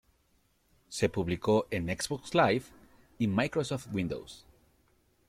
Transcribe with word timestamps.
Se 0.89 1.09
publicó 1.09 1.67
en 1.69 1.87
Xbox 1.95 2.33
Live 2.33 2.63
y 3.19 3.27
Microsoft 3.27 3.85
Windows. 3.93 4.47